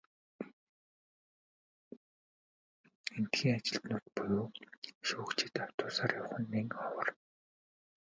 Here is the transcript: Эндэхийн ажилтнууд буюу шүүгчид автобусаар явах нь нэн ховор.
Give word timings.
Эндэхийн 3.15 3.57
ажилтнууд 3.57 4.05
буюу 4.15 4.47
шүүгчид 5.07 5.53
автобусаар 5.65 6.11
явах 6.19 6.37
нь 6.41 6.51
нэн 6.53 6.67
ховор. 6.79 7.07